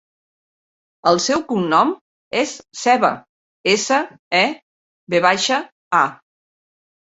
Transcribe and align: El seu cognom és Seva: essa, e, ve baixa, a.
El 1.11 1.19
seu 1.25 1.43
cognom 1.51 1.91
és 2.39 2.55
Seva: 2.85 3.13
essa, 3.75 4.01
e, 4.41 4.43
ve 5.15 5.23
baixa, 5.29 5.63
a. 6.03 6.05